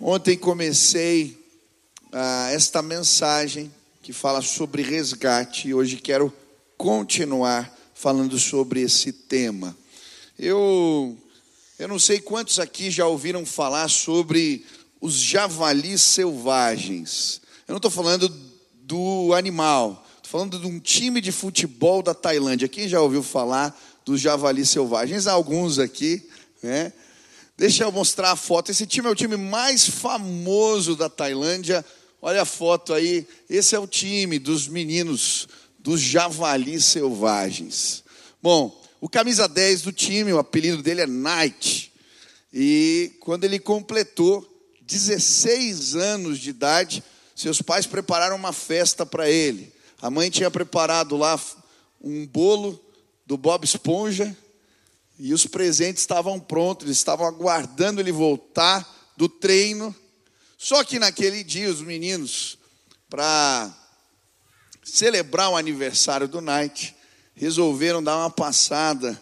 [0.00, 1.36] Ontem comecei
[2.12, 6.32] ah, esta mensagem que fala sobre resgate e hoje quero
[6.76, 9.76] continuar falando sobre esse tema.
[10.38, 11.18] Eu,
[11.80, 14.64] eu não sei quantos aqui já ouviram falar sobre
[15.00, 17.40] os javalis selvagens.
[17.66, 18.28] Eu não estou falando
[18.84, 22.68] do animal, estou falando de um time de futebol da Tailândia.
[22.68, 25.26] Quem já ouviu falar dos javalis selvagens?
[25.26, 26.24] Alguns aqui,
[26.62, 26.92] né?
[27.58, 28.70] Deixa eu mostrar a foto.
[28.70, 31.84] Esse time é o time mais famoso da Tailândia.
[32.22, 33.26] Olha a foto aí.
[33.50, 38.04] Esse é o time dos meninos dos javalis selvagens.
[38.40, 41.92] Bom, o camisa 10 do time, o apelido dele é Knight.
[42.54, 44.46] E quando ele completou
[44.82, 47.02] 16 anos de idade,
[47.34, 49.72] seus pais prepararam uma festa para ele.
[50.00, 51.40] A mãe tinha preparado lá
[52.00, 52.80] um bolo
[53.26, 54.36] do Bob Esponja
[55.18, 58.86] e os presentes estavam prontos, eles estavam aguardando ele voltar
[59.16, 59.94] do treino.
[60.56, 62.56] Só que naquele dia, os meninos,
[63.10, 63.74] para
[64.84, 66.94] celebrar o aniversário do Night,
[67.34, 69.20] resolveram dar uma passada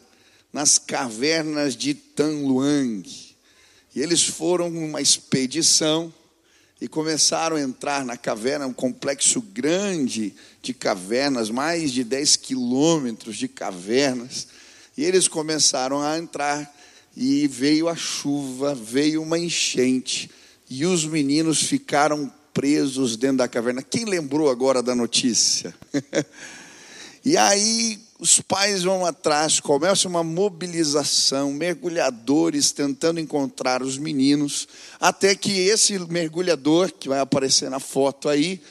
[0.52, 3.04] nas cavernas de Tanluang.
[3.94, 6.12] E eles foram uma expedição
[6.80, 13.36] e começaram a entrar na caverna, um complexo grande de cavernas, mais de 10 quilômetros
[13.36, 14.48] de cavernas.
[14.96, 16.74] E eles começaram a entrar,
[17.16, 20.30] e veio a chuva, veio uma enchente,
[20.68, 23.82] e os meninos ficaram presos dentro da caverna.
[23.82, 25.74] Quem lembrou agora da notícia?
[27.22, 34.66] e aí os pais vão atrás, começa uma mobilização, mergulhadores tentando encontrar os meninos,
[34.98, 38.62] até que esse mergulhador, que vai aparecer na foto aí,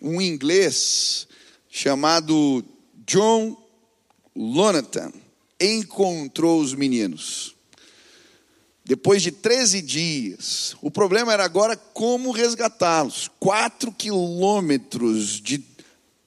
[0.00, 1.26] um inglês
[1.68, 2.64] chamado
[3.04, 3.56] John
[4.36, 5.12] Lonatan,
[5.60, 7.54] encontrou os meninos.
[8.84, 13.28] Depois de 13 dias, o problema era agora como resgatá-los.
[13.40, 15.64] Quatro quilômetros de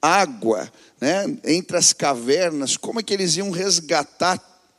[0.02, 4.38] água né, entre as cavernas, como é que eles iam resgatar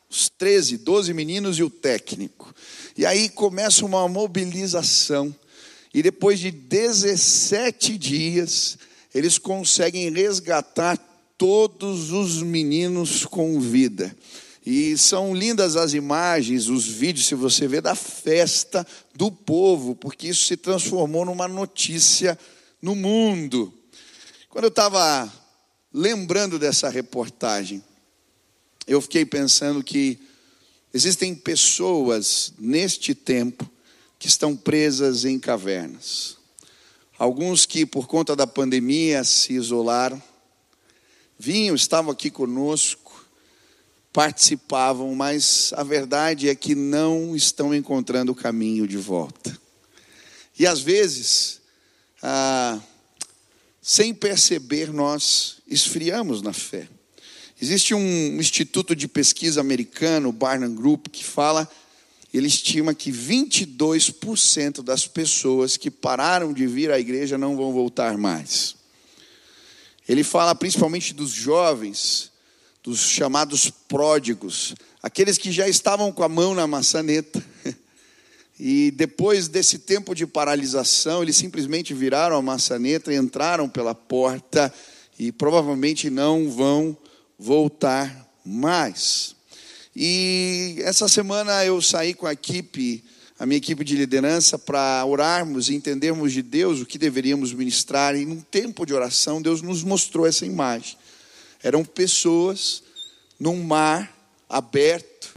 [0.09, 2.54] os 13, 12 meninos e o técnico?
[2.96, 5.34] E aí começa uma mobilização,
[5.94, 8.78] e depois de 17 dias,
[9.14, 10.98] eles conseguem resgatar
[11.38, 14.16] todos os meninos com vida.
[14.64, 18.86] E são lindas as imagens, os vídeos, se você vê, da festa
[19.16, 22.38] do povo, porque isso se transformou numa notícia
[22.82, 23.74] no mundo.
[24.50, 25.32] Quando eu estava
[25.92, 27.84] lembrando dessa reportagem,
[28.86, 30.20] eu fiquei pensando que
[30.94, 33.70] existem pessoas neste tempo
[34.20, 36.38] que estão presas em cavernas.
[37.18, 40.22] Alguns que, por conta da pandemia, se isolaram
[41.42, 43.00] vinham, estavam aqui conosco,
[44.14, 49.58] participavam, mas a verdade é que não estão encontrando o caminho de volta.
[50.60, 51.62] E às vezes,
[52.22, 52.80] ah,
[53.82, 56.88] sem perceber, nós esfriamos na fé.
[57.62, 61.70] Existe um instituto de pesquisa americano, o Barnum Group, que fala,
[62.34, 68.18] ele estima que 22% das pessoas que pararam de vir à igreja não vão voltar
[68.18, 68.76] mais.
[70.08, 72.31] Ele fala principalmente dos jovens,
[72.84, 77.44] dos chamados pródigos, aqueles que já estavam com a mão na maçaneta.
[78.64, 84.72] E depois desse tempo de paralisação, eles simplesmente viraram a maçaneta, entraram pela porta
[85.18, 86.96] e provavelmente não vão
[87.40, 89.36] voltar mais.
[89.96, 93.03] E essa semana eu saí com a equipe
[93.42, 98.16] a minha equipe de liderança para orarmos e entendermos de Deus o que deveríamos ministrar.
[98.16, 100.96] E num tempo de oração, Deus nos mostrou essa imagem.
[101.64, 102.84] Eram pessoas
[103.40, 104.16] num mar
[104.50, 105.34] aberto,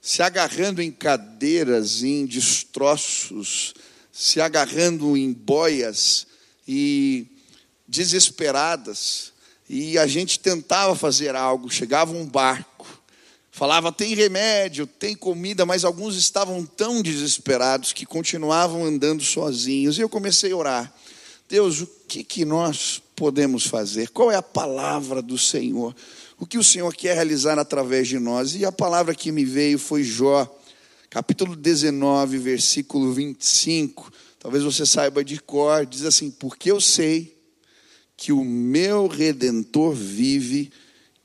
[0.00, 3.74] se agarrando em cadeiras, em destroços,
[4.12, 6.26] se agarrando em boias
[6.66, 7.26] e
[7.86, 9.32] desesperadas.
[9.68, 12.74] E a gente tentava fazer algo, chegava um barco
[13.56, 19.96] Falava, tem remédio, tem comida, mas alguns estavam tão desesperados que continuavam andando sozinhos.
[19.96, 20.94] E eu comecei a orar.
[21.48, 24.08] Deus, o que, que nós podemos fazer?
[24.10, 25.94] Qual é a palavra do Senhor?
[26.38, 28.54] O que o Senhor quer realizar através de nós?
[28.54, 30.48] E a palavra que me veio foi Jó,
[31.08, 34.12] capítulo 19, versículo 25.
[34.38, 37.34] Talvez você saiba de cor, diz assim: Porque eu sei
[38.16, 40.70] que o meu redentor vive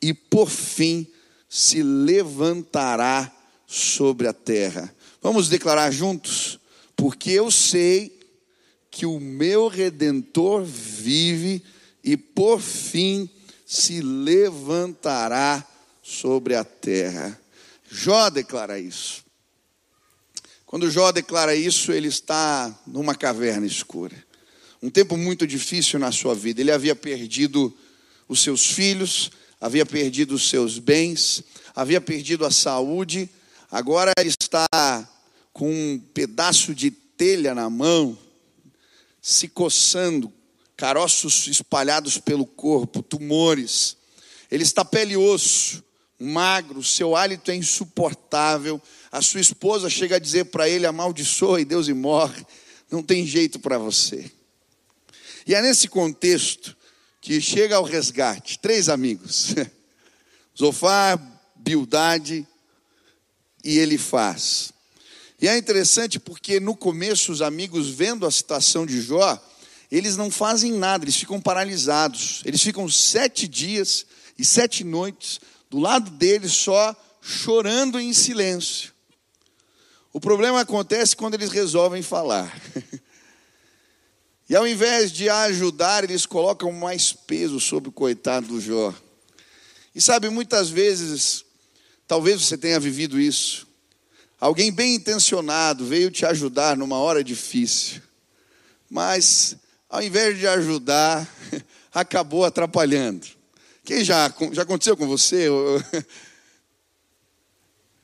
[0.01, 1.07] e por fim
[1.47, 3.31] se levantará
[3.65, 4.93] sobre a terra.
[5.21, 6.59] Vamos declarar juntos?
[6.95, 8.19] Porque eu sei
[8.91, 11.78] que o meu redentor vive e
[12.17, 13.29] por fim
[13.65, 15.65] se levantará
[16.01, 17.39] sobre a terra.
[17.89, 19.23] Jó declara isso.
[20.65, 24.15] Quando Jó declara isso, ele está numa caverna escura.
[24.81, 26.61] Um tempo muito difícil na sua vida.
[26.61, 27.75] Ele havia perdido
[28.27, 31.43] os seus filhos, havia perdido os seus bens,
[31.75, 33.29] havia perdido a saúde,
[33.69, 34.67] agora está
[35.51, 38.17] com um pedaço de telha na mão,
[39.21, 40.31] se coçando,
[40.79, 43.97] caroços espalhados pelo corpo, tumores.
[44.49, 45.83] Ele está pele e osso,
[46.17, 48.81] magro, seu hálito é insuportável.
[49.11, 52.45] A sua esposa chega a dizer para ele: amaldiçoa e Deus e morre.
[52.89, 54.31] Não tem jeito para você.
[55.45, 56.77] E é nesse contexto
[57.19, 59.53] que chega ao resgate três amigos:
[60.57, 61.19] Zofar,
[61.57, 62.47] Bildade
[63.65, 64.71] e ele faz.
[65.41, 69.37] E é interessante porque no começo os amigos vendo a situação de Jó,
[69.91, 72.41] eles não fazem nada, eles ficam paralisados.
[72.45, 74.05] Eles ficam sete dias
[74.37, 75.39] e sete noites
[75.69, 78.93] do lado dele só chorando em silêncio.
[80.13, 82.53] O problema acontece quando eles resolvem falar.
[84.49, 88.91] E ao invés de ajudar, eles colocam mais peso sobre o coitado do Jó.
[89.93, 91.45] E sabe, muitas vezes,
[92.07, 93.67] talvez você tenha vivido isso.
[94.41, 98.01] Alguém bem intencionado veio te ajudar numa hora difícil,
[98.89, 99.55] mas
[99.89, 101.27] ao invés de ajudar,
[101.91, 103.25] acabou atrapalhando.
[103.83, 105.47] Quem já, já aconteceu com você?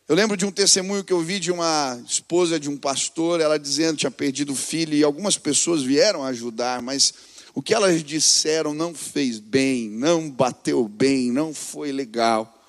[0.08, 3.58] Eu lembro de um testemunho que eu vi de uma esposa de um pastor, ela
[3.58, 7.12] dizendo que tinha perdido o filho, e algumas pessoas vieram ajudar, mas
[7.56, 12.64] o que elas disseram não fez bem, não bateu bem, não foi legal.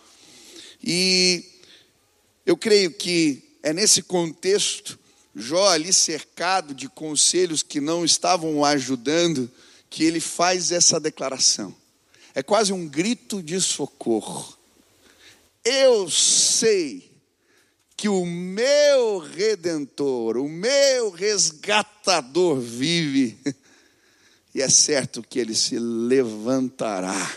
[0.83, 1.45] E
[2.47, 4.99] eu creio que é nesse contexto,
[5.39, 9.51] Jó ali cercado de conselhos que não estavam o ajudando,
[9.91, 11.77] que ele faz essa declaração.
[12.35, 14.57] É quase um grito de socorro.
[15.63, 17.11] Eu sei
[17.95, 23.39] que o meu redentor, o meu resgatador vive,
[24.55, 27.31] e é certo que ele se levantará,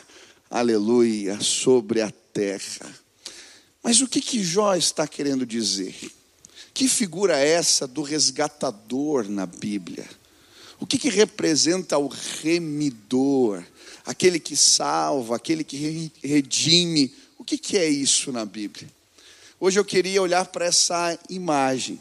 [0.50, 2.96] aleluia, sobre a terra.
[3.84, 5.96] Mas o que que Jó está querendo dizer?
[6.80, 10.08] Que figura é essa do resgatador na Bíblia?
[10.80, 13.62] O que que representa o remidor?
[14.06, 17.14] Aquele que salva, aquele que redime.
[17.38, 18.88] O que que é isso na Bíblia?
[19.60, 22.00] Hoje eu queria olhar para essa imagem,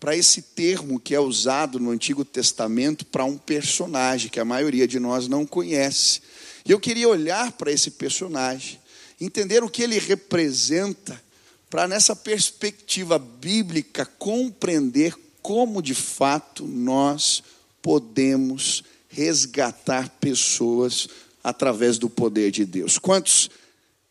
[0.00, 4.88] para esse termo que é usado no Antigo Testamento para um personagem que a maioria
[4.88, 6.22] de nós não conhece.
[6.64, 8.80] E eu queria olhar para esse personagem,
[9.20, 11.22] entender o que ele representa,
[11.70, 17.42] para nessa perspectiva bíblica compreender como de fato nós
[17.82, 21.08] podemos resgatar pessoas
[21.42, 22.98] através do poder de Deus.
[22.98, 23.50] Quantos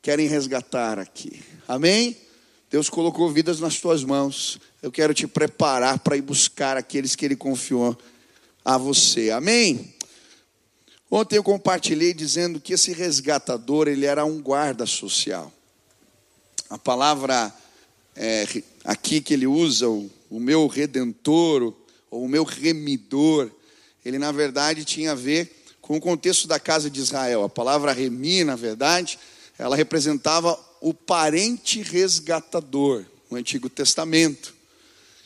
[0.02, 1.42] querem resgatar aqui?
[1.68, 2.18] Amém?
[2.70, 4.60] Deus colocou vidas nas tuas mãos.
[4.82, 7.98] Eu quero te preparar para ir buscar aqueles que Ele confiou
[8.64, 9.32] a você.
[9.32, 9.94] Amém?
[11.10, 15.54] Ontem eu compartilhei dizendo que esse resgatador ele era um guarda social.
[16.70, 17.54] A palavra
[18.16, 18.46] é,
[18.84, 21.74] aqui que ele usa, o, o meu redentor,
[22.10, 23.50] ou o meu remidor,
[24.04, 27.44] ele na verdade tinha a ver com o contexto da casa de Israel.
[27.44, 29.18] A palavra remi, na verdade,
[29.58, 34.54] ela representava o parente resgatador, no Antigo Testamento,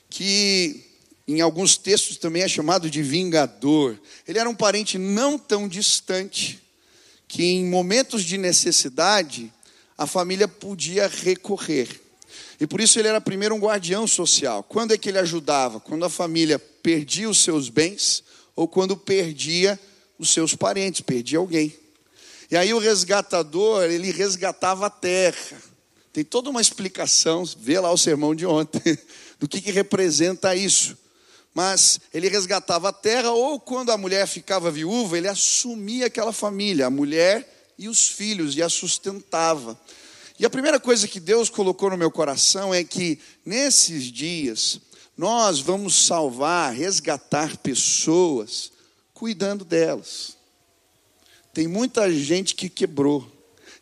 [0.09, 0.83] que
[1.27, 3.99] em alguns textos também é chamado de vingador.
[4.27, 6.61] Ele era um parente não tão distante,
[7.27, 9.51] que em momentos de necessidade
[9.97, 12.01] a família podia recorrer.
[12.59, 14.63] E por isso ele era primeiro um guardião social.
[14.63, 15.79] Quando é que ele ajudava?
[15.79, 18.23] Quando a família perdia os seus bens
[18.55, 19.79] ou quando perdia
[20.17, 21.73] os seus parentes, perdia alguém.
[22.49, 25.57] E aí o resgatador, ele resgatava a terra.
[26.11, 28.97] Tem toda uma explicação, vê lá o sermão de ontem,
[29.39, 30.97] do que, que representa isso.
[31.53, 36.87] Mas ele resgatava a terra, ou quando a mulher ficava viúva, ele assumia aquela família,
[36.87, 39.75] a mulher e os filhos, e a sustentava.
[40.37, 44.79] E a primeira coisa que Deus colocou no meu coração é que nesses dias
[45.17, 48.71] nós vamos salvar, resgatar pessoas
[49.15, 50.37] cuidando delas.
[51.51, 53.27] Tem muita gente que quebrou.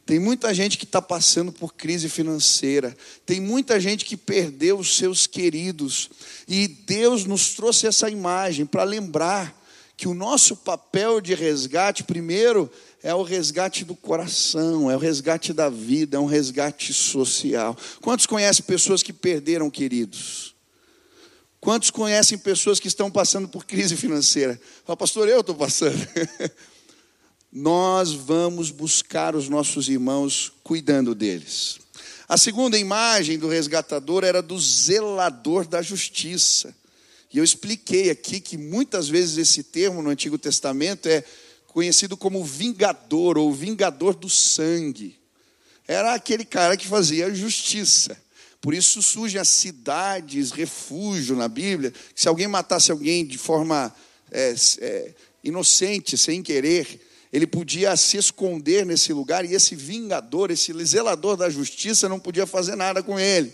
[0.06, 2.96] Tem muita gente que está passando por crise financeira.
[3.26, 6.10] Tem muita gente que perdeu os seus queridos.
[6.48, 9.60] E Deus nos trouxe essa imagem para lembrar
[10.00, 15.54] que o nosso papel de resgate, primeiro, é o resgate do coração, é o resgate
[15.54, 17.78] da vida, é um resgate social.
[18.02, 20.56] Quantos conhecem pessoas que perderam queridos?
[21.62, 24.60] Quantos conhecem pessoas que estão passando por crise financeira?
[24.86, 25.98] Fala, pastor, eu estou passando.
[27.52, 31.80] nós vamos buscar os nossos irmãos cuidando deles.
[32.28, 36.76] A segunda imagem do resgatador era do zelador da justiça.
[37.34, 41.24] E eu expliquei aqui que muitas vezes esse termo no Antigo Testamento é
[41.74, 45.18] conhecido como vingador ou vingador do sangue.
[45.88, 48.18] Era aquele cara que fazia justiça.
[48.62, 51.94] Por isso surgem as cidades, refúgio na Bíblia.
[52.14, 53.94] Se alguém matasse alguém de forma
[54.32, 57.00] é, é, inocente, sem querer,
[57.32, 62.46] ele podia se esconder nesse lugar e esse vingador, esse zelador da justiça, não podia
[62.46, 63.54] fazer nada com ele.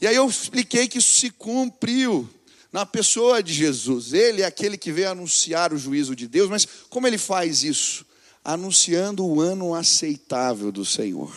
[0.00, 2.28] E aí eu expliquei que isso se cumpriu
[2.72, 4.12] na pessoa de Jesus.
[4.12, 8.04] Ele é aquele que veio anunciar o juízo de Deus, mas como ele faz isso?
[8.44, 11.32] Anunciando o ano aceitável do Senhor.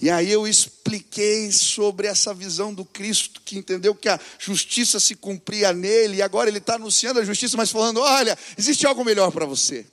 [0.00, 5.16] E aí eu expliquei sobre essa visão do Cristo, que entendeu que a justiça se
[5.16, 9.32] cumpria nele, e agora ele está anunciando a justiça, mas falando: olha, existe algo melhor
[9.32, 9.84] para você.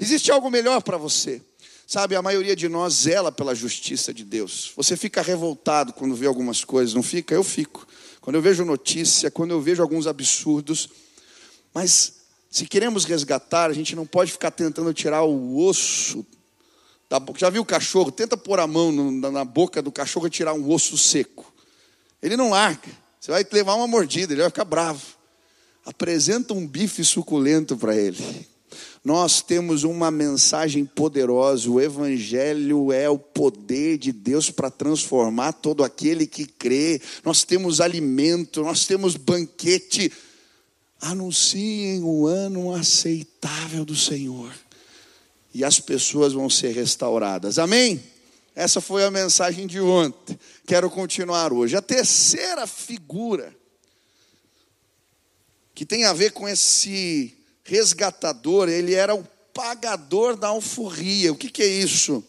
[0.00, 1.40] Existe algo melhor para você.
[1.86, 4.72] Sabe, a maioria de nós zela pela justiça de Deus.
[4.76, 7.34] Você fica revoltado quando vê algumas coisas, não fica?
[7.34, 7.86] Eu fico.
[8.22, 10.88] Quando eu vejo notícia, quando eu vejo alguns absurdos.
[11.74, 12.14] Mas
[12.48, 16.24] se queremos resgatar, a gente não pode ficar tentando tirar o osso
[17.10, 17.40] da boca.
[17.40, 18.12] Já viu o cachorro?
[18.12, 21.52] Tenta pôr a mão na boca do cachorro e tirar um osso seco.
[22.22, 22.88] Ele não larga.
[23.20, 25.02] Você vai levar uma mordida, ele vai ficar bravo.
[25.84, 28.51] Apresenta um bife suculento para ele
[29.04, 31.68] nós temos uma mensagem poderosa.
[31.68, 37.00] O Evangelho é o poder de Deus para transformar todo aquele que crê.
[37.24, 40.12] Nós temos alimento, nós temos banquete.
[41.00, 44.54] Anunciem o ano aceitável do Senhor,
[45.52, 47.58] e as pessoas vão ser restauradas.
[47.58, 48.00] Amém?
[48.54, 50.38] Essa foi a mensagem de ontem.
[50.64, 51.74] Quero continuar hoje.
[51.74, 53.52] A terceira figura,
[55.74, 61.32] que tem a ver com esse resgatador, ele era o pagador da alforria.
[61.32, 62.24] O que, que é isso?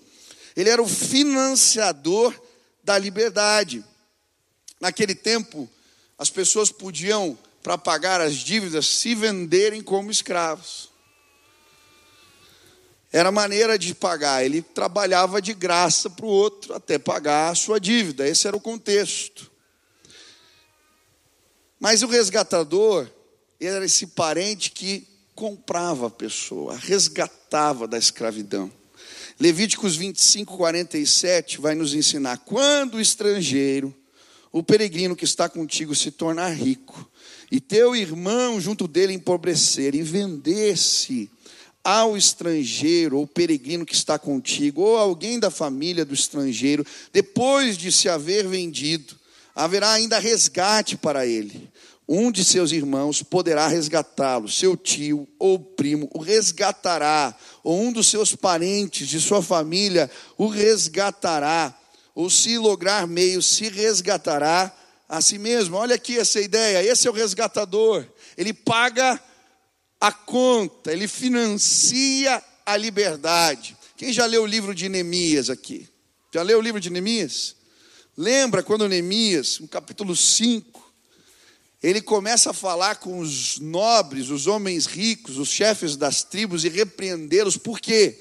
[0.55, 2.33] Ele era o financiador
[2.83, 3.83] da liberdade.
[4.79, 5.69] Naquele tempo,
[6.17, 10.91] as pessoas podiam, para pagar as dívidas, se venderem como escravos.
[13.11, 14.43] Era maneira de pagar.
[14.43, 18.27] Ele trabalhava de graça para o outro até pagar a sua dívida.
[18.27, 19.51] Esse era o contexto.
[21.79, 23.09] Mas o resgatador
[23.59, 28.71] era esse parente que comprava a pessoa, resgatava da escravidão.
[29.39, 33.93] Levíticos 25, 47 vai nos ensinar: quando o estrangeiro,
[34.51, 37.09] o peregrino que está contigo, se tornar rico,
[37.51, 41.29] e teu irmão junto dele empobrecer, e vender-se
[41.83, 47.91] ao estrangeiro ou peregrino que está contigo, ou alguém da família do estrangeiro, depois de
[47.91, 49.15] se haver vendido,
[49.53, 51.69] haverá ainda resgate para ele
[52.07, 58.07] um de seus irmãos poderá resgatá-lo, seu tio ou primo o resgatará, ou um dos
[58.07, 61.73] seus parentes de sua família o resgatará,
[62.13, 64.71] ou se lograr meio, se resgatará
[65.07, 65.77] a si mesmo.
[65.77, 68.05] Olha aqui essa ideia: esse é o resgatador,
[68.37, 69.21] ele paga
[69.99, 73.77] a conta, ele financia a liberdade.
[73.95, 75.87] Quem já leu o livro de Neemias aqui?
[76.33, 77.55] Já leu o livro de Neemias?
[78.17, 80.82] Lembra quando Neemias, no capítulo 5,
[81.83, 86.69] ele começa a falar com os nobres, os homens ricos, os chefes das tribos e
[86.69, 88.17] repreendê-los, porque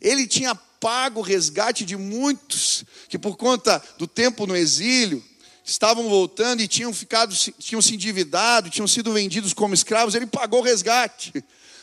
[0.00, 5.22] ele tinha pago o resgate de muitos que, por conta do tempo no exílio,
[5.64, 10.60] estavam voltando e tinham ficado, tinham se endividado, tinham sido vendidos como escravos, ele pagou
[10.60, 11.32] o resgate.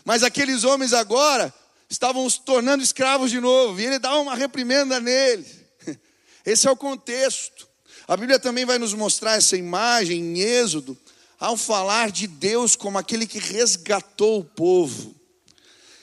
[0.04, 1.54] Mas aqueles homens agora
[1.90, 5.48] estavam se tornando escravos de novo, e ele dá uma reprimenda neles.
[6.46, 7.68] Esse é o contexto.
[8.06, 10.98] A Bíblia também vai nos mostrar essa imagem em Êxodo,
[11.42, 15.16] ao falar de Deus como aquele que resgatou o povo.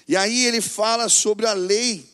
[0.08, 2.04] E aí ele fala sobre a lei,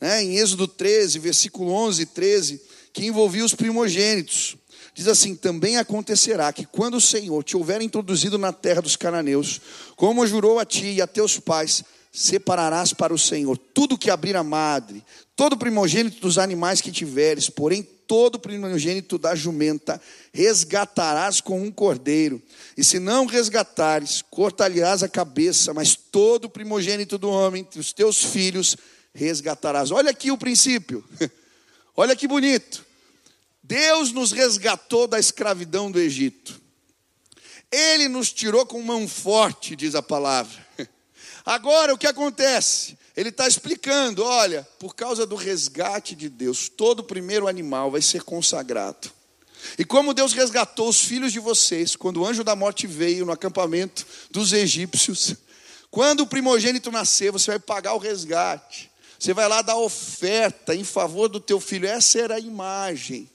[0.00, 2.60] né, em Êxodo 13, versículo 11 e 13,
[2.92, 4.56] que envolvia os primogênitos.
[4.94, 9.60] Diz assim: Também acontecerá que quando o Senhor te houver introduzido na terra dos cananeus,
[9.94, 14.34] como jurou a ti e a teus pais, separarás para o Senhor tudo que abrir
[14.36, 15.04] a madre,
[15.36, 19.98] todo primogênito dos animais que tiveres, porém todo primogênito da jumenta
[20.34, 22.42] resgatarás com um cordeiro.
[22.76, 28.76] E se não resgatares, cortar-lhes a cabeça, mas todo primogênito do homem, os teus filhos,
[29.14, 29.90] resgatarás.
[29.90, 31.02] Olha aqui o princípio.
[31.96, 32.84] Olha que bonito.
[33.62, 36.60] Deus nos resgatou da escravidão do Egito.
[37.70, 40.66] Ele nos tirou com mão forte, diz a palavra.
[41.46, 42.94] Agora o que acontece?
[43.16, 48.22] Ele está explicando: olha, por causa do resgate de Deus, todo primeiro animal vai ser
[48.22, 49.10] consagrado.
[49.78, 53.32] E como Deus resgatou os filhos de vocês, quando o anjo da morte veio no
[53.32, 55.36] acampamento dos egípcios,
[55.90, 58.90] quando o primogênito nascer, você vai pagar o resgate.
[59.18, 61.86] Você vai lá dar oferta em favor do teu filho.
[61.86, 63.30] Essa era a imagem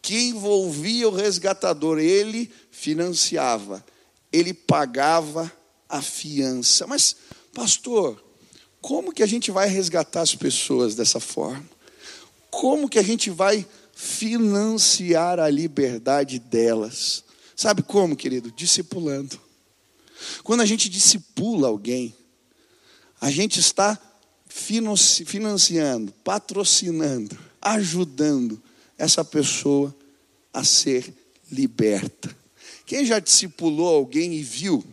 [0.00, 2.00] que envolvia o resgatador.
[2.00, 3.84] Ele financiava,
[4.32, 5.52] ele pagava
[5.88, 6.88] a fiança.
[6.88, 7.14] Mas,
[7.54, 8.20] pastor,
[8.82, 11.64] como que a gente vai resgatar as pessoas dessa forma?
[12.50, 17.24] Como que a gente vai financiar a liberdade delas?
[17.54, 18.50] Sabe como, querido?
[18.50, 19.40] Discipulando.
[20.42, 22.14] Quando a gente discipula alguém,
[23.20, 23.96] a gente está
[24.48, 28.60] financiando, patrocinando, ajudando
[28.98, 29.94] essa pessoa
[30.52, 31.14] a ser
[31.50, 32.36] liberta.
[32.84, 34.84] Quem já discipulou alguém e viu,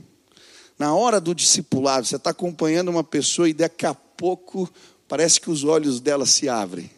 [0.80, 4.72] na hora do discipulado, você está acompanhando uma pessoa e daqui a pouco
[5.10, 6.90] parece que os olhos dela se abrem.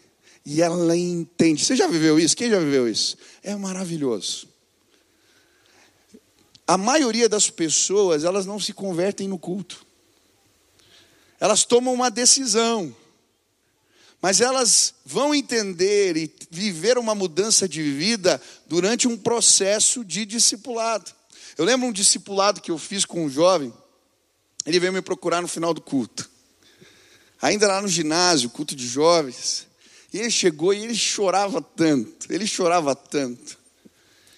[0.45, 1.65] E ela entende.
[1.65, 2.37] Você já viveu isso?
[2.37, 3.17] Quem já viveu isso?
[3.41, 4.47] É maravilhoso.
[6.67, 9.83] A maioria das pessoas, elas não se convertem no culto.
[11.39, 12.95] Elas tomam uma decisão.
[14.21, 21.11] Mas elas vão entender e viver uma mudança de vida durante um processo de discipulado.
[21.57, 23.73] Eu lembro um discipulado que eu fiz com um jovem,
[24.65, 26.29] ele veio me procurar no final do culto.
[27.41, 29.67] Ainda lá no ginásio, culto de jovens.
[30.13, 33.57] E ele chegou e ele chorava tanto, ele chorava tanto.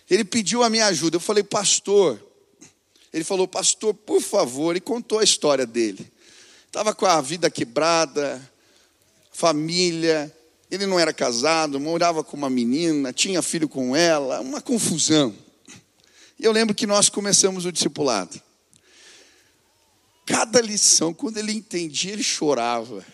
[0.09, 1.17] Ele pediu a minha ajuda.
[1.17, 2.21] Eu falei, pastor.
[3.11, 4.75] Ele falou, pastor, por favor.
[4.75, 6.11] E contou a história dele.
[6.67, 8.41] Estava com a vida quebrada,
[9.31, 10.35] família,
[10.71, 15.35] ele não era casado, morava com uma menina, tinha filho com ela, uma confusão.
[16.43, 18.39] Eu lembro que nós começamos o discipulado.
[20.25, 23.05] Cada lição, quando ele entendia, ele chorava.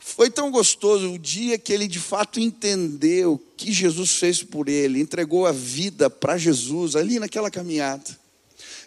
[0.00, 4.98] Foi tão gostoso o dia que ele de fato entendeu que Jesus fez por ele,
[4.98, 8.18] entregou a vida para Jesus ali naquela caminhada.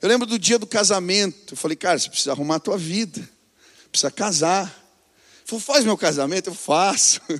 [0.01, 1.53] Eu lembro do dia do casamento.
[1.53, 3.29] Eu falei, cara, você precisa arrumar a tua vida,
[3.91, 4.75] precisa casar.
[5.46, 7.22] Falei, faz meu casamento, eu faço.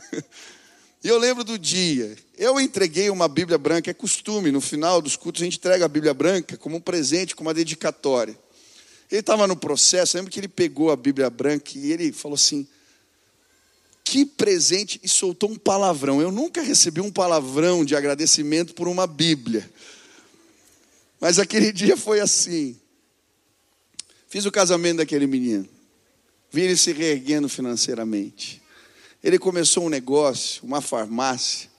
[1.02, 5.18] E eu lembro do dia, eu entreguei uma Bíblia branca, é costume, no final dos
[5.18, 8.40] cultos a gente entrega a Bíblia branca como um presente, como uma dedicatória.
[9.12, 12.66] Ele estava no processo, lembro que ele pegou a Bíblia branca e ele falou assim:
[14.06, 16.22] que presente, e soltou um palavrão.
[16.22, 19.70] Eu nunca recebi um palavrão de agradecimento por uma Bíblia.
[21.20, 22.80] Mas aquele dia foi assim.
[24.30, 25.68] Fiz o casamento daquele menino.
[26.50, 28.62] Vi ele se reerguendo financeiramente.
[29.22, 31.70] Ele começou um negócio, uma farmácia.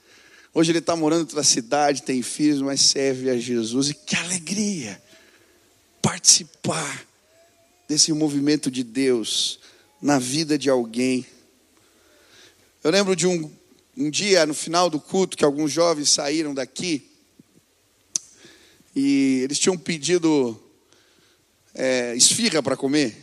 [0.52, 3.90] Hoje ele está morando em outra cidade, tem filhos, mas serve a Jesus.
[3.90, 5.00] E que alegria
[6.02, 7.06] participar
[7.88, 9.60] desse movimento de Deus
[10.02, 11.24] na vida de alguém.
[12.82, 13.50] Eu lembro de um,
[13.96, 17.08] um dia, no final do culto, que alguns jovens saíram daqui
[18.94, 20.60] e eles tinham pedido
[21.74, 23.16] é, esfirra para comer.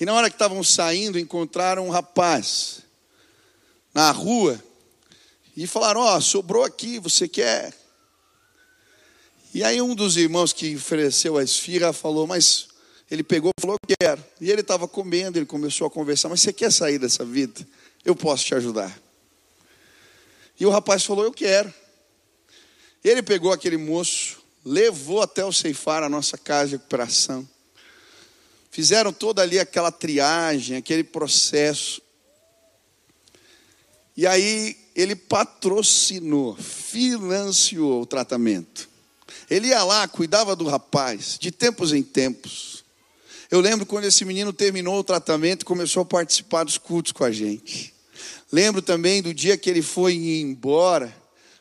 [0.00, 2.80] E na hora que estavam saindo, encontraram um rapaz
[3.92, 4.62] na rua
[5.56, 7.74] e falaram: Ó, oh, sobrou aqui, você quer?
[9.52, 12.68] E aí um dos irmãos que ofereceu a esfirra falou: Mas
[13.10, 14.24] ele pegou e falou: Eu quero.
[14.40, 17.66] E ele estava comendo, ele começou a conversar: Mas você quer sair dessa vida?
[18.04, 18.96] Eu posso te ajudar.
[20.58, 21.72] E o rapaz falou: Eu quero.
[23.02, 27.48] Ele pegou aquele moço, levou até o ceifar a nossa casa de recuperação.
[28.70, 32.00] Fizeram toda ali aquela triagem, aquele processo.
[34.16, 38.88] E aí ele patrocinou, financiou o tratamento.
[39.48, 42.84] Ele ia lá, cuidava do rapaz, de tempos em tempos.
[43.50, 47.24] Eu lembro quando esse menino terminou o tratamento e começou a participar dos cultos com
[47.24, 47.92] a gente.
[48.52, 51.14] Lembro também do dia que ele foi embora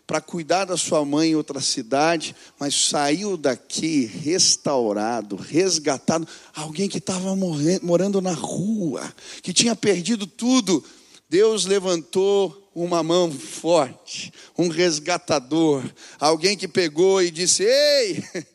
[0.06, 6.28] para cuidar da sua mãe em outra cidade, mas saiu daqui restaurado, resgatado.
[6.56, 7.36] Alguém que estava
[7.82, 9.02] morando na rua,
[9.44, 10.84] que tinha perdido tudo.
[11.30, 15.84] Deus levantou uma mão forte, um resgatador,
[16.20, 18.24] alguém que pegou e disse: Ei,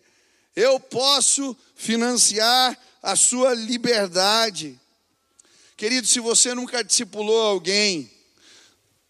[0.57, 4.81] eu posso financiar a sua liberdade.
[5.77, 8.11] Querido, se você nunca discipulou alguém,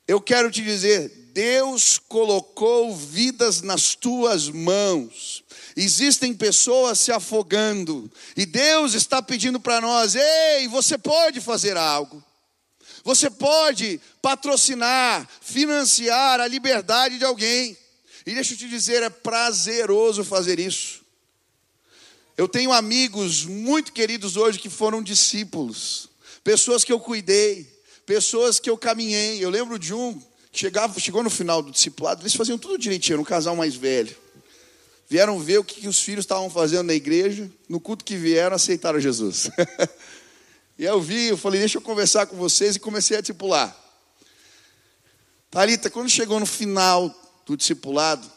[0.09, 5.43] eu quero te dizer, Deus colocou vidas nas tuas mãos.
[5.77, 12.23] Existem pessoas se afogando, e Deus está pedindo para nós: ei, você pode fazer algo.
[13.05, 17.77] Você pode patrocinar, financiar a liberdade de alguém.
[18.27, 21.03] E deixa eu te dizer, é prazeroso fazer isso.
[22.37, 26.09] Eu tenho amigos muito queridos hoje que foram discípulos,
[26.43, 27.71] pessoas que eu cuidei,
[28.05, 29.45] pessoas que eu caminhei.
[29.45, 30.21] Eu lembro de um
[30.55, 34.15] Chegava, chegou no final do discipulado, eles faziam tudo direitinho, um casal mais velho.
[35.09, 38.55] Vieram ver o que, que os filhos estavam fazendo na igreja, no culto que vieram,
[38.55, 39.51] aceitaram Jesus.
[40.79, 43.77] e eu vi, eu falei, deixa eu conversar com vocês, e comecei a discipular.
[45.51, 47.15] Talita, quando chegou no final
[47.47, 48.29] do discipulado,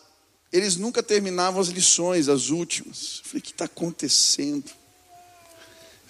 [0.54, 3.20] eles nunca terminavam as lições, as últimas.
[3.20, 4.72] Eu falei, o que está acontecendo?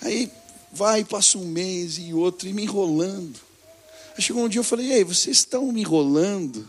[0.02, 0.32] Aí
[0.72, 3.40] vai, passa um mês e outro, e me enrolando.
[4.16, 6.68] Aí chegou um dia eu falei, ei, vocês estão me enrolando?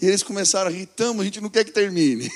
[0.00, 2.30] E eles começaram a rir, a gente não quer que termine.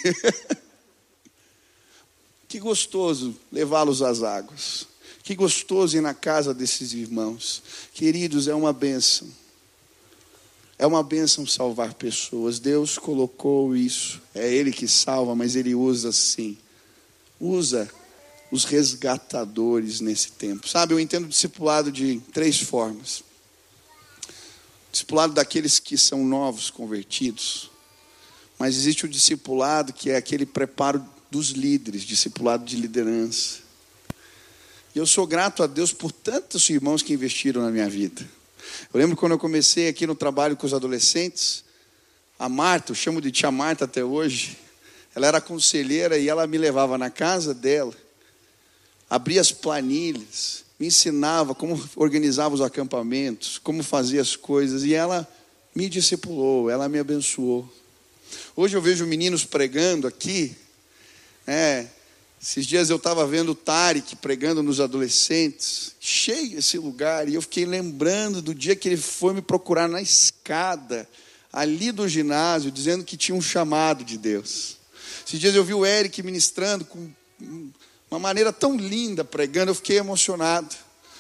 [2.49, 4.87] que gostoso levá-los às águas.
[5.27, 7.61] Que gostoso ir na casa desses irmãos.
[7.93, 9.27] Queridos, é uma bênção.
[10.79, 12.61] É uma bênção salvar pessoas.
[12.61, 14.23] Deus colocou isso.
[14.33, 16.57] É Ele que salva, mas Ele usa sim.
[17.41, 17.91] Usa
[18.53, 20.69] os resgatadores nesse tempo.
[20.69, 23.25] Sabe, eu entendo o discipulado de três formas.
[24.93, 27.69] Discipulado daqueles que são novos, convertidos.
[28.61, 33.66] Mas existe o discipulado que é aquele preparo dos líderes, discipulado de liderança.
[34.97, 38.27] E eu sou grato a Deus por tantos irmãos que investiram na minha vida.
[38.95, 41.63] Eu lembro quando eu comecei aqui no trabalho com os adolescentes,
[42.39, 44.57] a Marta, eu chamo de tia Marta até hoje,
[45.15, 47.93] ela era conselheira e ela me levava na casa dela,
[49.11, 55.29] abria as planilhas, me ensinava como organizava os acampamentos, como fazia as coisas, e ela
[55.75, 57.71] me discipulou, ela me abençoou.
[58.57, 60.57] Hoje eu vejo meninos pregando aqui,
[61.47, 61.87] é,
[62.49, 67.43] esses dias eu estava vendo o Tarek pregando nos adolescentes, cheio esse lugar, e eu
[67.43, 71.09] fiquei lembrando do dia que ele foi me procurar na escada,
[71.53, 74.77] ali do ginásio, dizendo que tinha um chamado de Deus.
[75.27, 77.11] Esses dias eu vi o Eric ministrando com
[78.09, 80.73] uma maneira tão linda, pregando, eu fiquei emocionado.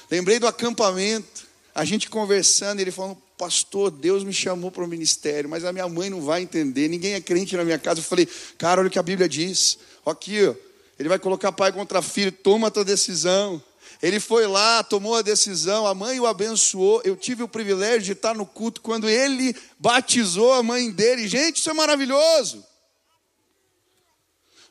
[0.09, 5.51] Lembrei do acampamento, a gente conversando, ele falando, pastor, Deus me chamou para o ministério,
[5.51, 7.99] mas a minha mãe não vai entender, ninguém é crente na minha casa.
[7.99, 9.77] Eu falei, cara, olha o que a Bíblia diz.
[10.07, 10.66] Aqui, ó,
[10.99, 13.63] ele vai colocar pai contra filho, toma a tua decisão.
[14.03, 17.01] Ele foi lá, tomou a decisão, a mãe o abençoou.
[17.05, 21.29] Eu tive o privilégio de estar no culto quando ele batizou a mãe dele.
[21.29, 22.65] Gente, isso é maravilhoso.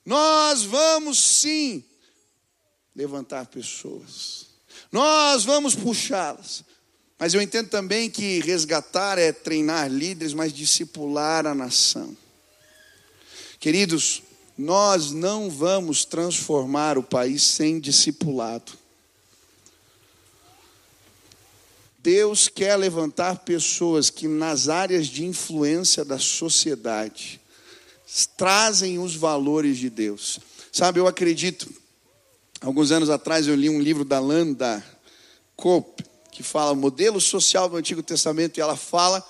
[0.06, 1.84] Nós vamos sim
[2.96, 4.48] levantar pessoas.
[4.92, 6.64] Nós vamos puxá-las.
[7.18, 12.16] Mas eu entendo também que resgatar é treinar líderes, mas discipular a nação.
[13.60, 14.22] Queridos,
[14.58, 18.74] nós não vamos transformar o país sem discipulado.
[22.00, 27.42] Deus quer levantar pessoas que, nas áreas de influência da sociedade,
[28.38, 30.40] trazem os valores de Deus.
[30.72, 31.68] Sabe, eu acredito,
[32.62, 34.86] alguns anos atrás eu li um livro da Landa
[35.56, 39.26] Cope, que fala modelo social do Antigo Testamento, e ela fala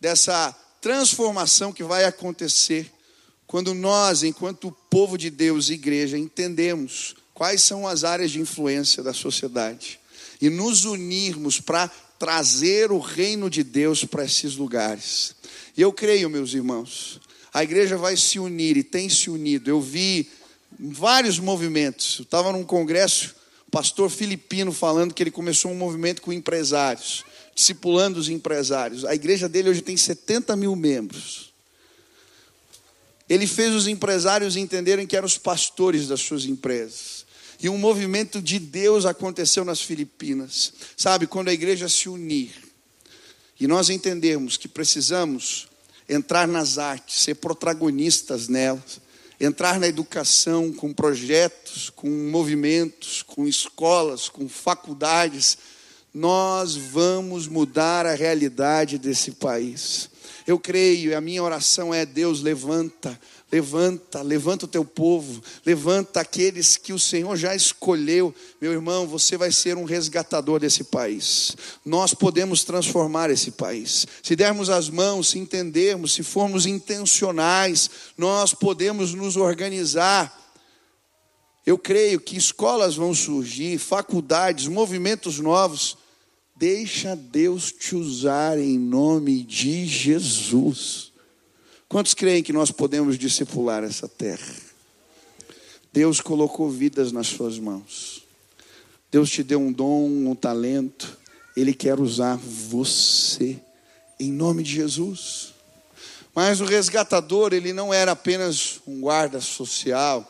[0.00, 2.90] dessa transformação que vai acontecer
[3.48, 9.14] quando nós, enquanto povo de Deus, igreja, entendemos quais são as áreas de influência da
[9.14, 9.98] sociedade
[10.40, 15.34] e nos unirmos para trazer o reino de Deus para esses lugares.
[15.74, 17.20] E eu creio, meus irmãos,
[17.52, 19.70] a igreja vai se unir e tem se unido.
[19.70, 20.28] Eu vi
[20.78, 22.18] vários movimentos.
[22.18, 23.34] Eu estava num congresso,
[23.66, 29.06] o pastor filipino falando que ele começou um movimento com empresários, discipulando os empresários.
[29.06, 31.47] A igreja dele hoje tem 70 mil membros.
[33.28, 37.26] Ele fez os empresários entenderem que eram os pastores das suas empresas.
[37.60, 40.72] E um movimento de Deus aconteceu nas Filipinas.
[40.96, 42.52] Sabe, quando a igreja se unir
[43.58, 45.68] e nós entendemos que precisamos
[46.08, 49.00] entrar nas artes, ser protagonistas nelas,
[49.40, 55.58] entrar na educação com projetos, com movimentos, com escolas, com faculdades,
[56.14, 60.08] nós vamos mudar a realidade desse país.
[60.48, 63.20] Eu creio, e a minha oração é: Deus, levanta,
[63.52, 68.34] levanta, levanta o teu povo, levanta aqueles que o Senhor já escolheu.
[68.58, 71.54] Meu irmão, você vai ser um resgatador desse país.
[71.84, 74.06] Nós podemos transformar esse país.
[74.22, 80.34] Se dermos as mãos, se entendermos, se formos intencionais, nós podemos nos organizar.
[81.66, 85.98] Eu creio que escolas vão surgir, faculdades, movimentos novos
[86.58, 91.12] Deixa Deus te usar em nome de Jesus.
[91.88, 94.56] Quantos creem que nós podemos discipular essa terra?
[95.92, 98.24] Deus colocou vidas nas suas mãos.
[99.08, 101.16] Deus te deu um dom, um talento.
[101.56, 103.56] Ele quer usar você
[104.18, 105.54] em nome de Jesus.
[106.34, 110.26] Mas o resgatador, ele não era apenas um guarda social.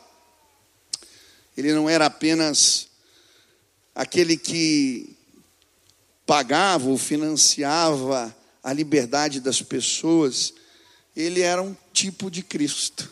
[1.57, 2.87] Ele não era apenas
[3.95, 5.17] aquele que
[6.29, 10.53] pagava ou financiava a liberdade das pessoas,
[11.15, 13.09] ele era um tipo de Cristo.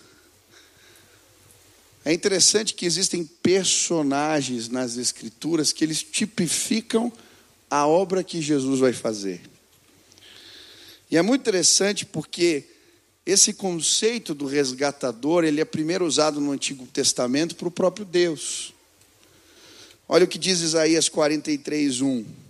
[2.05, 7.11] É interessante que existem personagens nas Escrituras que eles tipificam
[7.71, 9.41] a obra que Jesus vai fazer.
[11.09, 12.65] E é muito interessante porque
[13.25, 18.75] esse conceito do resgatador, ele é primeiro usado no Antigo Testamento para o próprio Deus.
[20.07, 22.46] Olha o que diz Isaías 43, 1.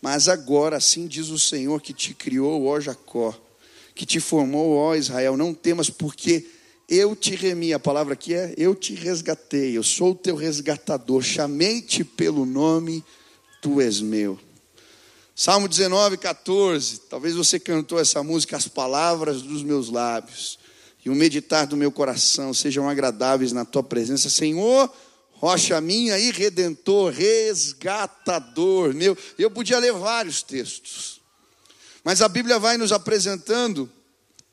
[0.00, 3.34] Mas agora, assim diz o Senhor que te criou, ó Jacó,
[3.94, 6.46] que te formou, ó Israel, não temas, porque
[6.88, 7.72] eu te remi.
[7.72, 13.04] A palavra aqui é eu te resgatei, eu sou o teu resgatador, chamei-te pelo nome,
[13.60, 14.38] tu és meu.
[15.34, 17.00] Salmo 19, 14.
[17.10, 20.58] Talvez você cantou essa música, as palavras dos meus lábios
[21.04, 24.90] e o meditar do meu coração sejam agradáveis na tua presença, Senhor
[25.46, 29.16] rocha minha e redentor, resgatador meu.
[29.38, 31.20] Eu podia ler vários textos,
[32.02, 33.88] mas a Bíblia vai nos apresentando,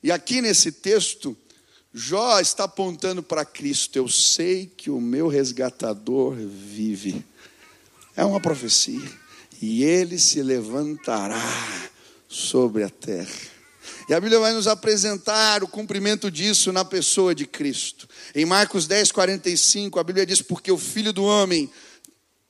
[0.04, 1.36] e aqui nesse texto,
[1.92, 3.98] Jó está apontando para Cristo.
[3.98, 7.24] Eu sei que o meu resgatador vive.
[8.16, 9.12] É uma profecia.
[9.62, 11.40] E ele se levantará
[12.28, 13.53] sobre a terra.
[14.08, 18.08] E a Bíblia vai nos apresentar o cumprimento disso na pessoa de Cristo.
[18.36, 21.72] Em Marcos 10, 45, a Bíblia diz: Porque o filho do homem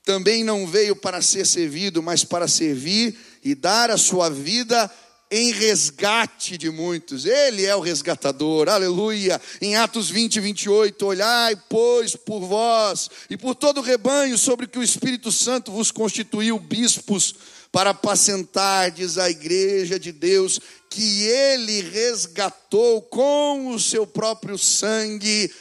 [0.04, 4.90] também não veio para ser servido, mas para servir e dar a sua vida
[5.30, 7.24] em resgate de muitos.
[7.24, 9.40] Ele é o resgatador, aleluia.
[9.60, 14.78] Em Atos 20, 28, olhai, pois, por vós e por todo o rebanho sobre que
[14.78, 17.34] o Espírito Santo vos constituiu bispos
[17.74, 25.52] para apacentardes a igreja de Deus, que ele resgatou com o seu próprio sangue.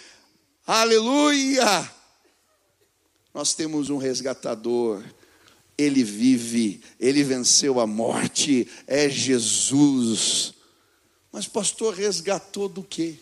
[0.68, 1.92] Aleluia!
[3.34, 5.04] Nós temos um resgatador.
[5.76, 10.54] Ele vive, ele venceu a morte, é Jesus.
[11.32, 13.16] Mas pastor resgatou do quê?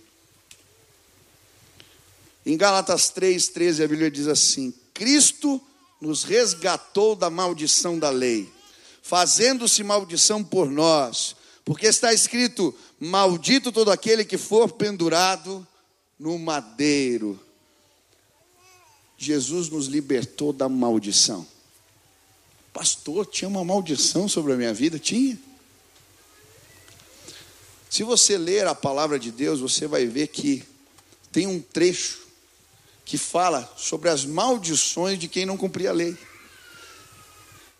[2.46, 5.62] Em Gálatas 3:13 a Bíblia diz assim: Cristo
[6.02, 8.52] nos resgatou da maldição da lei
[9.02, 11.36] fazendo-se maldição por nós,
[11.66, 15.66] porque está escrito: Maldito todo aquele que for pendurado
[16.20, 17.40] no madeiro.
[19.18, 21.46] Jesus nos libertou da maldição.
[22.74, 24.98] Pastor, tinha uma maldição sobre a minha vida?
[24.98, 25.38] Tinha.
[27.90, 30.64] Se você ler a palavra de Deus, você vai ver que
[31.32, 32.22] tem um trecho
[33.04, 36.18] que fala sobre as maldições de quem não cumpria a lei.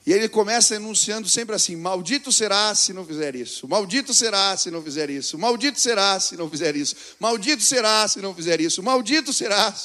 [0.05, 4.71] E ele começa enunciando sempre assim: Maldito será se não fizer isso, maldito será se
[4.71, 8.81] não fizer isso, maldito será se não fizer isso, maldito será se não fizer isso,
[8.81, 9.75] maldito será.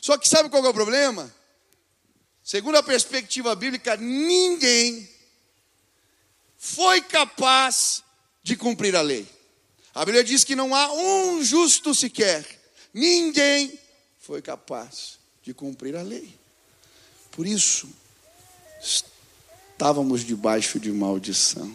[0.00, 1.32] Só que sabe qual é o problema?
[2.44, 5.08] Segundo a perspectiva bíblica, ninguém
[6.56, 8.02] foi capaz
[8.42, 9.28] de cumprir a lei.
[9.94, 12.46] A Bíblia diz que não há um justo sequer,
[12.94, 13.78] ninguém
[14.20, 16.32] foi capaz de cumprir a lei.
[17.32, 17.88] Por isso,
[18.80, 21.74] estávamos debaixo de maldição.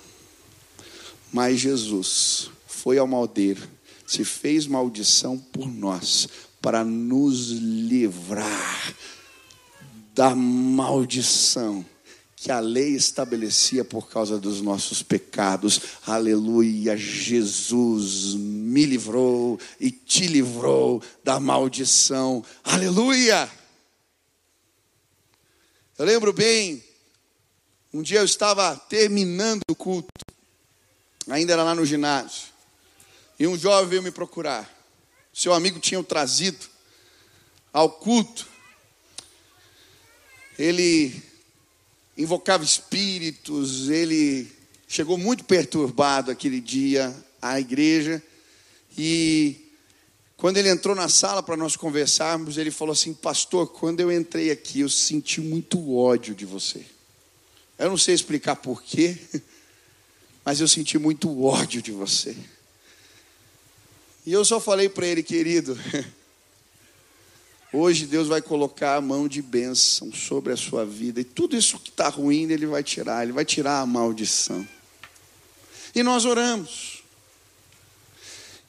[1.32, 3.68] Mas Jesus foi ao maldeiro,
[4.06, 6.28] se fez maldição por nós,
[6.62, 8.96] para nos livrar
[10.14, 11.86] da maldição
[12.36, 15.80] que a lei estabelecia por causa dos nossos pecados.
[16.06, 22.44] Aleluia, Jesus me livrou e te livrou da maldição.
[22.64, 23.50] Aleluia!
[25.98, 26.84] Eu lembro bem
[27.94, 30.26] um dia eu estava terminando o culto,
[31.30, 32.48] ainda era lá no ginásio,
[33.40, 34.68] e um jovem veio me procurar.
[35.34, 36.66] Seu amigo tinha o trazido
[37.72, 38.48] ao culto.
[40.58, 41.24] Ele
[42.18, 44.52] invocava espíritos, ele
[44.88, 48.22] chegou muito perturbado aquele dia à igreja
[48.96, 49.64] e
[50.38, 54.52] quando ele entrou na sala para nós conversarmos, ele falou assim: Pastor, quando eu entrei
[54.52, 56.86] aqui, eu senti muito ódio de você.
[57.78, 59.18] Eu não sei explicar porquê,
[60.46, 62.36] mas eu senti muito ódio de você.
[64.26, 65.78] E eu só falei para ele, querido,
[67.74, 71.80] hoje Deus vai colocar a mão de bênção sobre a sua vida, e tudo isso
[71.80, 74.66] que está ruim, Ele vai tirar, Ele vai tirar a maldição.
[75.96, 77.04] E nós oramos.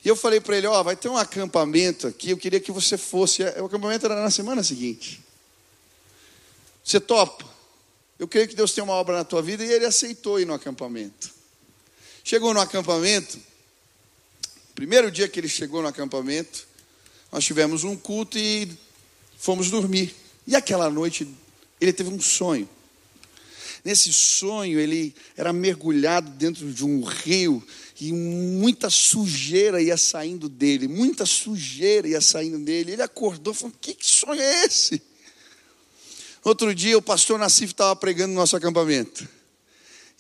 [0.05, 2.71] E eu falei para ele: Ó, oh, vai ter um acampamento aqui, eu queria que
[2.71, 3.43] você fosse.
[3.43, 5.25] O acampamento era na semana seguinte.
[6.85, 7.54] Você topa?
[8.19, 10.55] Eu creio que Deus tem uma obra na tua vida e ele aceitou ir no
[10.55, 11.31] acampamento.
[12.23, 13.39] Chegou no acampamento,
[14.75, 16.67] primeiro dia que ele chegou no acampamento,
[17.31, 18.71] nós tivemos um culto e
[19.37, 20.15] fomos dormir.
[20.47, 21.29] E aquela noite
[21.81, 22.69] ele teve um sonho.
[23.85, 27.63] Nesse sonho ele era mergulhado dentro de um rio
[28.01, 32.93] e muita sujeira ia saindo dele, muita sujeira ia saindo dele.
[32.93, 35.03] Ele acordou Que, que sonho é esse?
[36.45, 39.27] Outro dia o pastor Nassif estava pregando no nosso acampamento.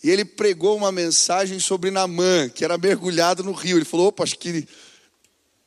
[0.02, 3.76] E ele pregou uma mensagem sobre Namã, que era mergulhado no rio.
[3.76, 4.66] Ele falou: opa, acho que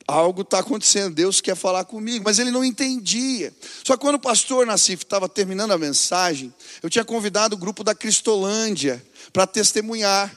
[0.06, 3.54] algo está acontecendo, Deus quer falar comigo, mas ele não entendia.
[3.84, 7.84] Só que quando o pastor Nassif estava terminando a mensagem, eu tinha convidado o grupo
[7.84, 10.34] da Cristolândia para testemunhar.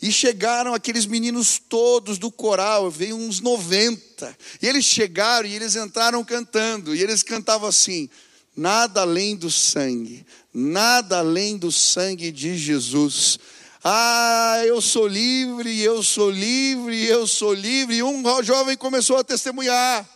[0.00, 4.36] E chegaram aqueles meninos todos do coral, veio uns 90.
[4.60, 6.94] E eles chegaram e eles entraram cantando.
[6.94, 8.08] E eles cantavam assim:
[8.56, 13.38] Nada além do sangue, nada além do sangue de Jesus.
[13.82, 17.96] Ah, eu sou livre, eu sou livre, eu sou livre.
[17.96, 20.08] E um jovem começou a testemunhar.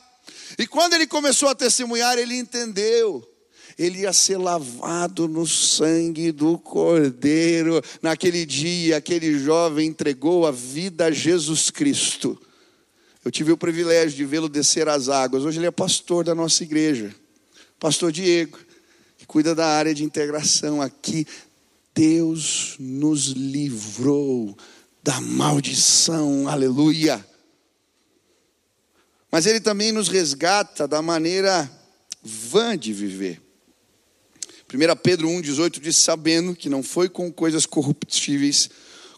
[0.59, 3.27] E quando ele começou a testemunhar, ele entendeu
[3.79, 7.83] ele ia ser lavado no sangue do Cordeiro.
[8.01, 12.41] Naquele dia, aquele jovem entregou a vida a Jesus Cristo.
[13.25, 15.45] Eu tive o privilégio de vê-lo descer as águas.
[15.45, 17.15] Hoje ele é pastor da nossa igreja,
[17.79, 18.59] pastor Diego,
[19.19, 21.27] que cuida da área de integração aqui.
[21.95, 24.57] Deus nos livrou
[25.03, 27.25] da maldição, aleluia.
[29.31, 31.71] Mas Ele também nos resgata da maneira
[32.23, 33.41] vã de viver.
[34.73, 38.69] 1 Pedro 1,18 diz: Sabendo que não foi com coisas corruptíveis,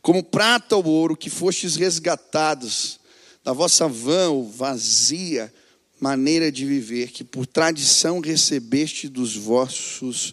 [0.02, 3.00] como prata ou ouro, que fostes resgatados
[3.42, 5.52] da vossa vã ou vazia
[6.00, 10.32] maneira de viver, que por tradição recebeste dos vossos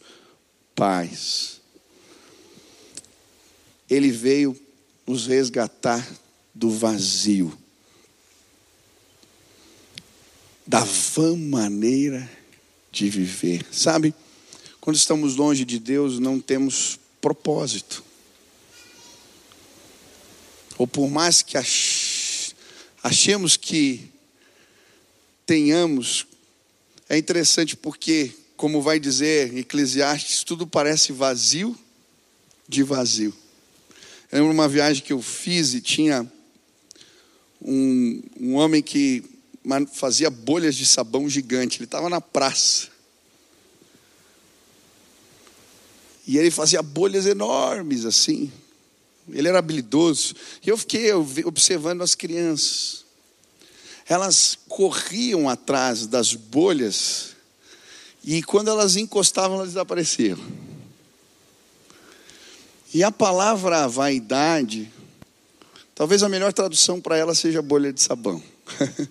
[0.75, 1.61] pais.
[3.89, 4.59] Ele veio
[5.05, 6.07] nos resgatar
[6.53, 7.55] do vazio,
[10.65, 12.29] da vã maneira
[12.91, 13.65] de viver.
[13.71, 14.13] Sabe?
[14.81, 18.03] Quando estamos longe de Deus, não temos propósito.
[20.77, 21.57] Ou por mais que
[23.03, 24.14] achemos que
[25.45, 26.25] tenhamos,
[27.07, 31.77] é interessante porque, como vai dizer Eclesiastes, tudo parece vazio
[32.67, 33.33] de vazio.
[34.31, 36.29] Eu lembro uma viagem que eu fiz e tinha
[37.61, 39.23] um, um homem que
[39.93, 41.77] fazia bolhas de sabão gigante.
[41.77, 42.87] Ele estava na praça.
[46.27, 48.51] E ele fazia bolhas enormes assim.
[49.31, 50.35] Ele era habilidoso.
[50.65, 53.04] E eu fiquei observando as crianças.
[54.07, 57.35] Elas corriam atrás das bolhas
[58.23, 60.39] e quando elas encostavam, elas desapareciam.
[62.93, 64.91] E a palavra vaidade,
[65.93, 68.41] talvez a melhor tradução para ela seja bolha de sabão.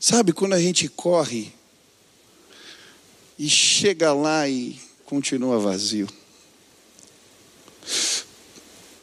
[0.00, 1.52] Sabe, quando a gente corre
[3.38, 6.08] e chega lá e continua vazio.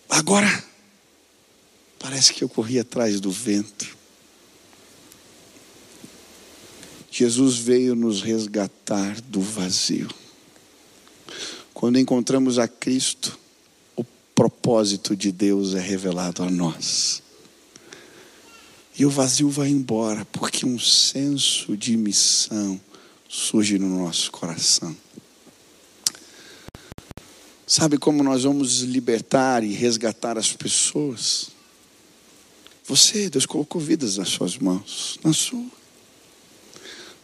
[0.09, 0.65] Agora,
[2.07, 3.97] parece que eu corri atrás do vento.
[7.11, 10.07] Jesus veio nos resgatar do vazio.
[11.73, 13.37] Quando encontramos a Cristo,
[13.93, 17.21] o propósito de Deus é revelado a nós.
[18.97, 22.79] E o vazio vai embora, porque um senso de missão
[23.27, 24.95] surge no nosso coração.
[27.65, 31.56] Sabe como nós vamos libertar e resgatar as pessoas?
[32.87, 35.65] Você, Deus colocou vidas nas suas mãos, na sua.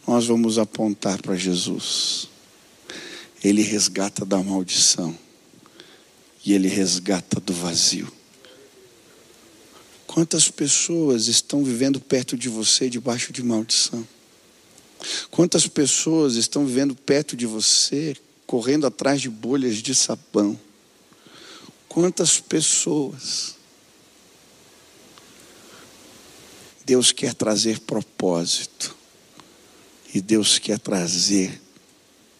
[0.06, 2.28] Nós vamos apontar para Jesus.
[3.42, 5.18] Ele resgata da maldição
[6.44, 8.12] e ele resgata do vazio.
[10.06, 14.06] Quantas pessoas estão vivendo perto de você debaixo de maldição?
[15.30, 18.14] Quantas pessoas estão vivendo perto de você,
[18.46, 20.58] correndo atrás de bolhas de sabão?
[21.88, 23.56] Quantas pessoas?
[26.84, 28.94] Deus quer trazer propósito.
[30.14, 31.60] E Deus quer trazer,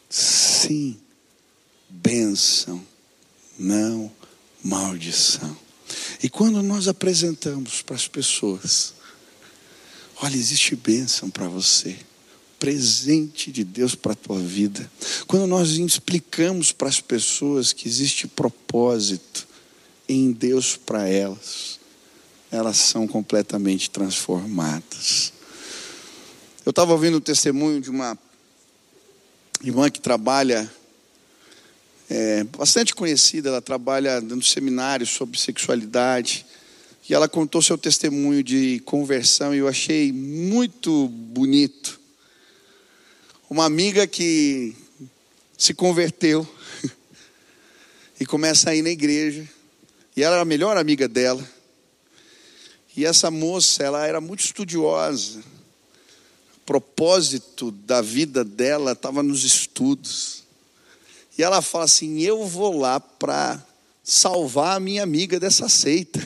[0.08, 0.96] sim,
[1.88, 2.84] bênção,
[3.58, 4.12] não
[4.62, 5.56] maldição.
[6.22, 8.94] E quando nós apresentamos para as pessoas,
[10.22, 11.96] olha, existe bênção para você
[12.64, 14.90] presente de Deus para a tua vida.
[15.26, 19.46] Quando nós explicamos para as pessoas que existe propósito
[20.08, 21.78] em Deus para elas,
[22.54, 25.32] elas são completamente transformadas.
[26.64, 28.16] Eu estava ouvindo o testemunho de uma
[29.60, 30.70] irmã que trabalha,
[32.08, 36.46] é, bastante conhecida, ela trabalha dando seminários sobre sexualidade.
[37.08, 42.00] E ela contou seu testemunho de conversão e eu achei muito bonito
[43.50, 44.74] uma amiga que
[45.58, 46.48] se converteu
[48.18, 49.46] e começa a ir na igreja.
[50.16, 51.53] E ela era a melhor amiga dela.
[52.96, 55.40] E essa moça, ela era muito estudiosa.
[56.56, 60.44] O propósito da vida dela estava nos estudos.
[61.36, 63.60] E ela fala assim: Eu vou lá para
[64.02, 66.20] salvar a minha amiga dessa seita,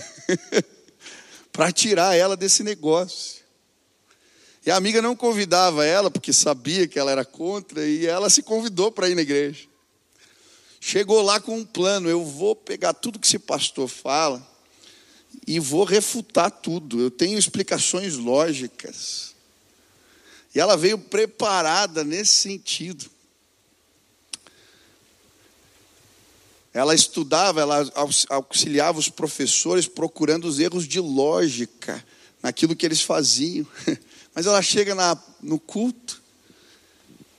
[1.51, 3.39] para tirar ela desse negócio.
[4.67, 8.43] E a amiga não convidava ela, porque sabia que ela era contra, e ela se
[8.43, 9.67] convidou para ir na igreja.
[10.79, 14.58] Chegou lá com um plano: eu vou pegar tudo que esse pastor fala
[15.49, 17.01] e vou refutar tudo.
[17.01, 19.35] Eu tenho explicações lógicas.
[20.55, 23.07] E ela veio preparada nesse sentido.
[26.75, 27.91] Ela estudava, ela
[28.29, 32.05] auxiliava os professores procurando os erros de lógica
[32.43, 33.67] naquilo que eles faziam.
[34.35, 36.23] Mas ela chega na, no culto,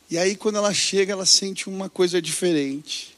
[0.09, 3.15] e aí quando ela chega, ela sente uma coisa diferente,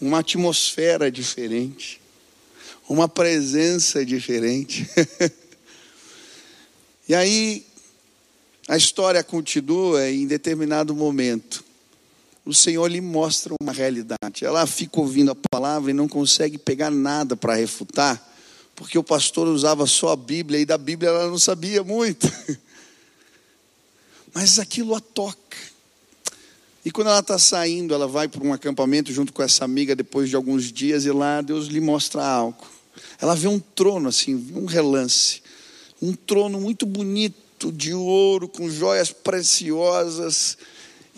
[0.00, 2.00] uma atmosfera diferente,
[2.92, 4.88] uma presença diferente.
[7.08, 7.66] e aí
[8.68, 11.64] a história continua em determinado momento
[12.44, 14.44] o Senhor lhe mostra uma realidade.
[14.44, 18.20] Ela fica ouvindo a palavra e não consegue pegar nada para refutar,
[18.74, 22.30] porque o pastor usava só a Bíblia e da Bíblia ela não sabia muito.
[24.34, 25.38] Mas aquilo a toca.
[26.84, 30.28] E quando ela está saindo, ela vai para um acampamento junto com essa amiga depois
[30.28, 32.71] de alguns dias e lá Deus lhe mostra algo.
[33.20, 35.42] Ela vê um trono assim, um relance,
[36.00, 40.56] um trono muito bonito de ouro com joias preciosas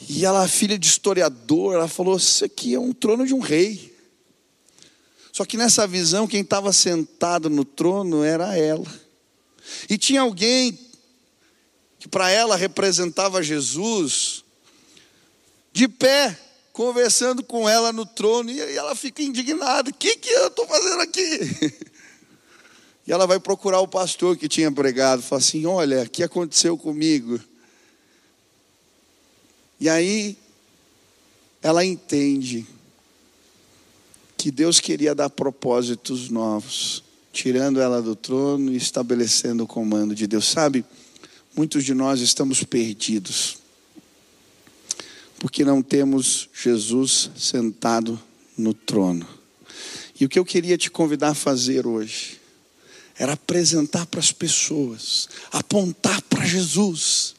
[0.09, 3.95] e ela, filha de historiador, ela falou: Isso aqui é um trono de um rei.
[5.33, 8.87] Só que nessa visão, quem estava sentado no trono era ela.
[9.89, 10.79] E tinha alguém
[11.99, 14.45] que para ela representava Jesus,
[15.73, 16.39] de pé,
[16.75, 21.01] conversando com ela no trono, e ela fica indignada: O que, que eu estou fazendo
[21.01, 21.85] aqui?
[23.07, 26.75] E ela vai procurar o pastor que tinha pregado, fala assim: Olha, o que aconteceu
[26.79, 27.39] comigo?
[29.79, 30.39] E aí
[31.61, 32.67] ela entende
[34.39, 40.27] que Deus queria dar propósitos novos, tirando ela do trono e estabelecendo o comando de
[40.27, 40.47] Deus.
[40.47, 40.83] Sabe,
[41.55, 43.59] muitos de nós estamos perdidos,
[45.45, 48.19] porque não temos Jesus sentado
[48.57, 49.29] no trono.
[50.19, 52.41] E o que eu queria te convidar a fazer hoje
[53.15, 57.35] era apresentar para as pessoas, apontar para Jesus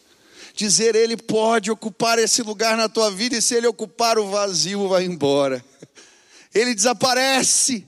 [0.54, 4.88] dizer ele pode ocupar esse lugar na tua vida e se ele ocupar o vazio
[4.88, 5.66] vai embora.
[6.54, 7.86] Ele desaparece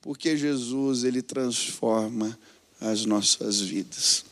[0.00, 2.36] porque Jesus ele transforma
[2.80, 4.24] as nossas vidas.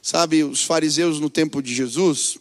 [0.00, 2.38] Sabe, os fariseus no tempo de Jesus,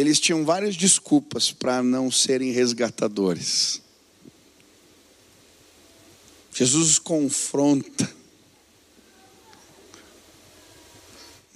[0.00, 3.82] eles tinham várias desculpas para não serem resgatadores.
[6.54, 8.18] Jesus confronta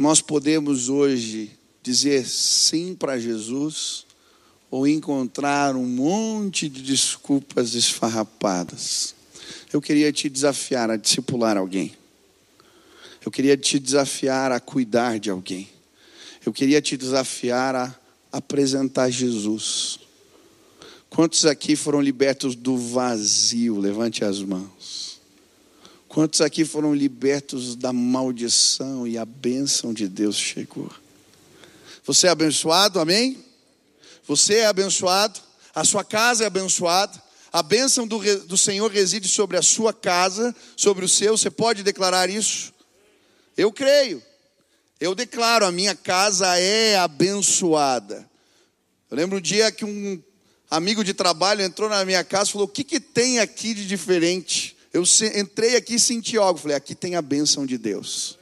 [0.03, 4.05] nós podemos hoje dizer sim para Jesus
[4.69, 9.15] ou encontrar um monte de desculpas esfarrapadas.
[9.73, 11.95] Eu queria te desafiar a discipular alguém.
[13.25, 15.69] Eu queria te desafiar a cuidar de alguém.
[16.45, 17.95] Eu queria te desafiar a
[18.33, 19.99] apresentar Jesus.
[21.11, 23.79] Quantos aqui foram libertos do vazio?
[23.79, 25.21] Levante as mãos.
[26.09, 30.91] Quantos aqui foram libertos da maldição e a bênção de Deus chegou?
[32.05, 33.43] Você é abençoado, amém?
[34.27, 35.41] Você é abençoado,
[35.75, 37.23] a sua casa é abençoada,
[37.53, 41.83] a bênção do, do Senhor reside sobre a sua casa, sobre o seu, você pode
[41.83, 42.73] declarar isso?
[43.57, 44.23] Eu creio,
[45.03, 48.31] eu declaro, a minha casa é abençoada.
[49.11, 50.23] Eu lembro um dia que um
[50.71, 53.85] amigo de trabalho entrou na minha casa e falou: O que, que tem aqui de
[53.85, 54.77] diferente?
[54.93, 55.03] Eu
[55.37, 56.61] entrei aqui e senti algo.
[56.61, 58.39] Falei, aqui tem a bênção de Deus.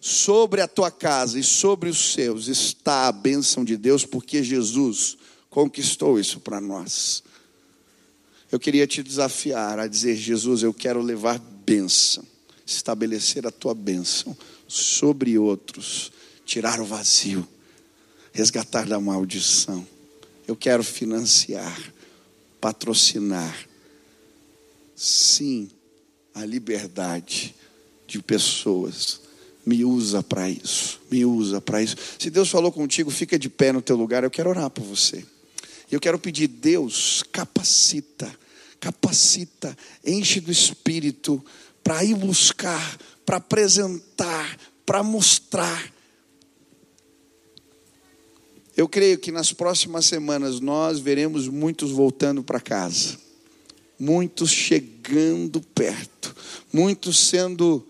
[0.00, 5.18] Sobre a tua casa e sobre os seus está a bênção de Deus, porque Jesus
[5.50, 7.22] conquistou isso para nós.
[8.50, 12.24] Eu queria te desafiar a dizer: Jesus, eu quero levar bênção,
[12.66, 14.36] estabelecer a tua bênção
[14.68, 16.12] sobre outros,
[16.44, 17.46] tirar o vazio,
[18.32, 19.86] resgatar da maldição.
[20.46, 21.92] Eu quero financiar,
[22.60, 23.68] patrocinar
[24.94, 25.68] sim
[26.34, 27.54] a liberdade
[28.06, 29.20] de pessoas.
[29.64, 31.96] Me usa para isso, me usa para isso.
[32.18, 35.24] Se Deus falou contigo, fica de pé no teu lugar, eu quero orar por você.
[35.90, 38.34] Eu quero pedir, Deus, capacita,
[38.80, 41.44] capacita, enche do Espírito
[41.82, 45.92] para ir buscar, para apresentar, para mostrar.
[48.76, 53.22] Eu creio que nas próximas semanas nós veremos muitos voltando para casa
[54.02, 56.34] muitos chegando perto,
[56.72, 57.86] muitos sendo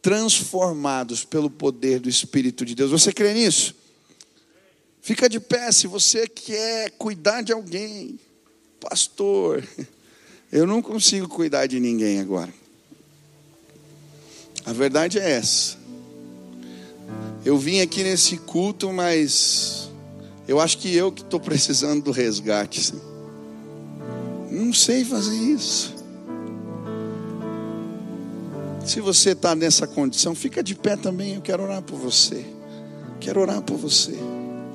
[0.00, 2.90] transformados pelo poder do Espírito de Deus.
[2.90, 3.74] Você crê nisso?
[5.02, 8.18] Fica de pé se você quer cuidar de alguém.
[8.80, 9.62] Pastor,
[10.50, 12.52] eu não consigo cuidar de ninguém agora.
[14.64, 15.76] A verdade é essa.
[17.44, 19.90] Eu vim aqui nesse culto, mas
[20.46, 22.94] eu acho que eu que estou precisando do resgate.
[24.50, 25.94] Não sei fazer isso.
[28.84, 31.34] Se você está nessa condição, fica de pé também.
[31.34, 32.44] Eu quero orar por você.
[33.20, 34.16] Quero orar por você.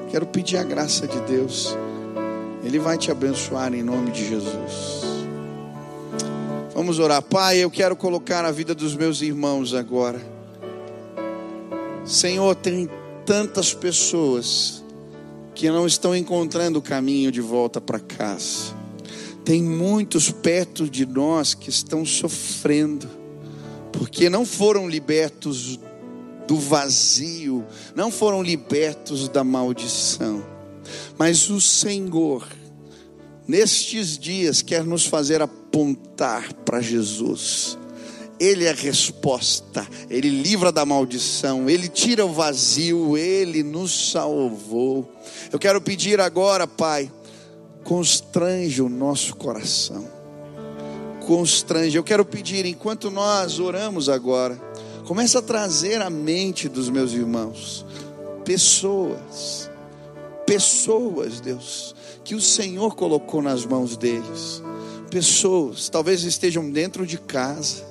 [0.09, 1.75] Quero pedir a graça de Deus.
[2.63, 5.16] Ele vai te abençoar em nome de Jesus.
[6.87, 7.21] Vamos orar.
[7.21, 10.21] Pai, eu quero colocar a vida dos meus irmãos agora.
[12.05, 12.89] Senhor, tem
[13.25, 14.85] tantas pessoas
[15.53, 18.73] que não estão encontrando o caminho de volta para casa.
[19.43, 23.09] Tem muitos perto de nós que estão sofrendo,
[23.91, 25.77] porque não foram libertos
[26.47, 30.41] do vazio, não foram libertos da maldição.
[31.17, 32.47] Mas o Senhor,
[33.45, 35.41] nestes dias, quer nos fazer
[35.77, 37.77] apontar para Jesus.
[38.39, 45.11] Ele é a resposta, Ele livra da maldição, Ele tira o vazio, Ele nos salvou.
[45.51, 47.11] Eu quero pedir agora, Pai,
[47.83, 50.07] constrange o nosso coração,
[51.25, 51.97] constrange.
[51.97, 54.55] Eu quero pedir, enquanto nós oramos agora,
[55.05, 57.85] começa a trazer à mente dos meus irmãos
[58.45, 59.69] pessoas,
[60.45, 64.61] pessoas, Deus, que o Senhor colocou nas mãos deles.
[65.09, 67.83] Pessoas, talvez estejam dentro de casa,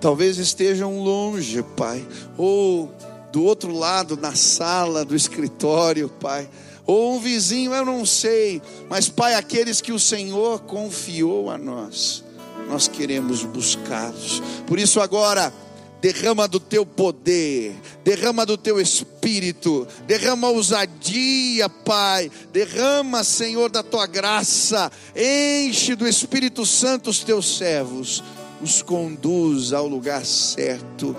[0.00, 2.06] talvez estejam longe, Pai,
[2.36, 2.92] ou
[3.32, 6.48] do outro lado, na sala do escritório, Pai,
[6.86, 12.24] ou um vizinho, eu não sei, mas, Pai, aqueles que o Senhor confiou a nós,
[12.68, 14.42] nós queremos buscá-los.
[14.66, 15.52] Por isso, agora,
[16.00, 24.06] derrama do teu poder, derrama do teu espírito, derrama ousadia, Pai, derrama, Senhor, da tua
[24.06, 28.24] graça, enche do Espírito Santo os teus servos,
[28.62, 31.14] os conduz ao lugar certo,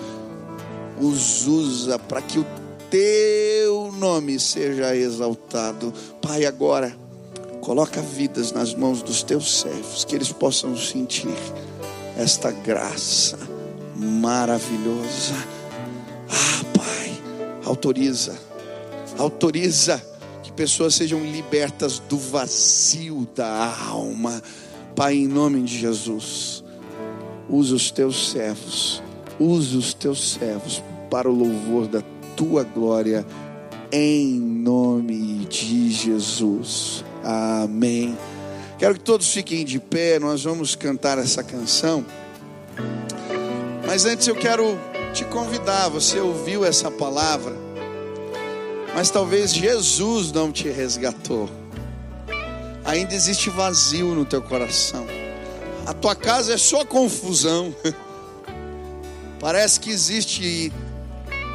[0.99, 2.45] os usa para que o
[2.89, 6.99] teu nome seja exaltado, Pai, agora.
[7.61, 11.29] Coloca vidas nas mãos dos teus servos, que eles possam sentir
[12.17, 13.50] esta graça
[14.01, 15.35] maravilhosa.
[16.29, 17.21] Ah, Pai,
[17.65, 18.37] autoriza,
[19.17, 20.01] autoriza
[20.41, 24.41] que pessoas sejam libertas do vazio da alma.
[24.95, 26.63] Pai, em nome de Jesus,
[27.47, 29.03] usa os teus servos,
[29.39, 32.01] usa os teus servos para o louvor da
[32.35, 33.25] tua glória,
[33.91, 37.03] em nome de Jesus.
[37.23, 38.17] Amém.
[38.79, 42.03] Quero que todos fiquem de pé, nós vamos cantar essa canção.
[43.85, 44.79] Mas antes eu quero
[45.13, 47.55] te convidar, você ouviu essa palavra,
[48.93, 51.49] mas talvez Jesus não te resgatou.
[52.83, 55.05] Ainda existe vazio no teu coração.
[55.85, 57.75] A tua casa é só confusão.
[59.39, 60.71] Parece que existe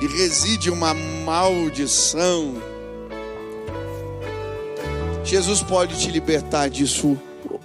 [0.00, 2.60] e reside uma maldição.
[5.24, 7.18] Jesus pode te libertar disso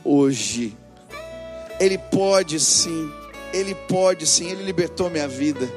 [0.04, 0.78] hoje.
[1.80, 3.12] Ele pode sim.
[3.54, 5.70] Ele pode sim, Ele libertou minha vida,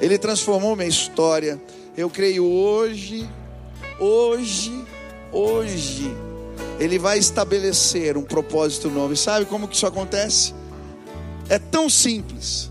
[0.00, 1.60] Ele transformou minha história.
[1.96, 3.28] Eu creio hoje,
[3.98, 4.84] hoje,
[5.32, 6.14] hoje,
[6.78, 9.12] Ele vai estabelecer um propósito novo.
[9.12, 10.54] E sabe como que isso acontece?
[11.48, 12.70] É tão simples.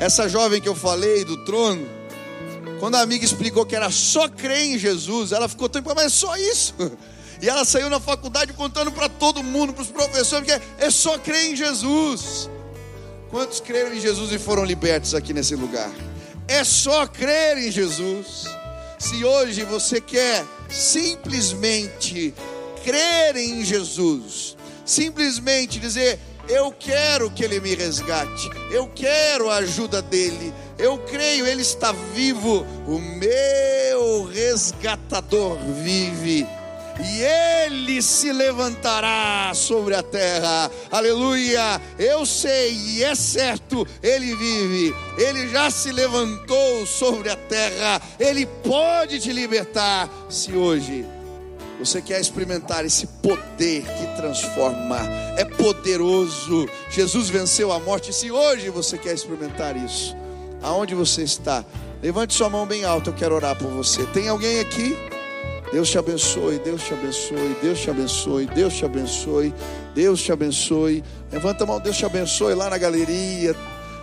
[0.00, 1.86] Essa jovem que eu falei do trono,
[2.80, 6.08] quando a amiga explicou que era só crer em Jesus, ela ficou tão, mas é
[6.08, 6.74] só isso.
[7.40, 11.18] E ela saiu na faculdade contando para todo mundo, para os professores, que é só
[11.18, 12.48] crer em Jesus.
[13.32, 15.90] Quantos creram em Jesus e foram libertos aqui nesse lugar?
[16.46, 18.44] É só crer em Jesus.
[18.98, 22.34] Se hoje você quer simplesmente
[22.84, 24.54] crer em Jesus,
[24.84, 31.46] simplesmente dizer: Eu quero que Ele me resgate, eu quero a ajuda dEle, eu creio,
[31.46, 36.46] Ele está vivo, o meu resgatador vive
[37.04, 40.70] e ele se levantará sobre a terra.
[40.90, 41.80] Aleluia!
[41.98, 44.94] Eu sei e é certo, ele vive.
[45.18, 48.00] Ele já se levantou sobre a terra.
[48.18, 51.04] Ele pode te libertar se hoje
[51.78, 54.98] você quer experimentar esse poder que transforma.
[55.36, 56.68] É poderoso.
[56.90, 58.12] Jesus venceu a morte.
[58.12, 60.16] Se hoje você quer experimentar isso,
[60.62, 61.64] aonde você está?
[62.00, 64.04] Levante sua mão bem alta, eu quero orar por você.
[64.06, 65.11] Tem alguém aqui?
[65.72, 69.54] Deus te abençoe, Deus te abençoe, Deus te abençoe, Deus te abençoe,
[69.94, 71.02] Deus te abençoe.
[71.32, 73.56] Levanta a mão, Deus te abençoe lá na galeria.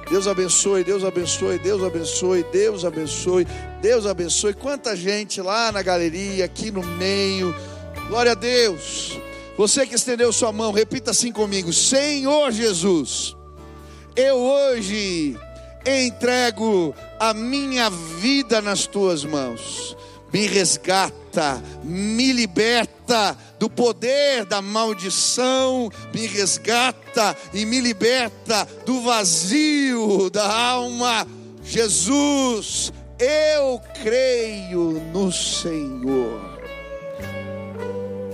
[0.09, 3.47] Deus abençoe, Deus abençoe, Deus abençoe, Deus abençoe,
[3.79, 4.53] Deus abençoe.
[4.55, 7.55] Quanta gente lá na galeria, aqui no meio.
[8.07, 9.19] Glória a Deus.
[9.55, 13.37] Você que estendeu sua mão, repita assim comigo: Senhor Jesus,
[14.15, 15.37] eu hoje
[15.85, 19.95] entrego a minha vida nas tuas mãos.
[20.33, 21.28] Me resgata,
[21.83, 31.27] me liberta do poder da maldição, me resgata e me liberta do vazio da alma.
[31.63, 36.59] Jesus, eu creio no Senhor.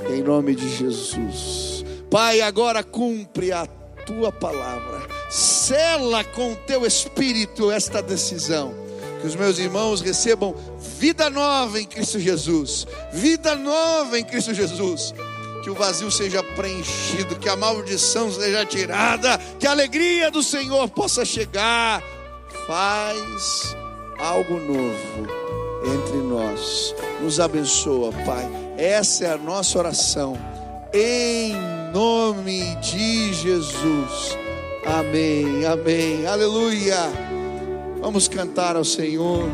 [0.10, 1.84] Em nome de Jesus.
[2.10, 3.66] Pai, agora cumpre a
[4.06, 5.02] tua palavra.
[5.30, 8.85] Sela com teu espírito esta decisão.
[9.26, 10.54] Que os meus irmãos recebam
[11.00, 12.86] vida nova em Cristo Jesus.
[13.12, 15.16] Vida nova em Cristo Jesus.
[15.64, 20.88] Que o vazio seja preenchido, que a maldição seja tirada, que a alegria do Senhor
[20.90, 22.04] possa chegar.
[22.68, 23.76] Faz
[24.20, 25.28] algo novo
[25.92, 26.94] entre nós.
[27.20, 28.48] Nos abençoa, Pai.
[28.78, 30.38] Essa é a nossa oração.
[30.94, 31.56] Em
[31.92, 34.38] nome de Jesus.
[34.86, 37.35] Amém, amém, aleluia.
[38.06, 39.50] Vamos cantar ao Senhor.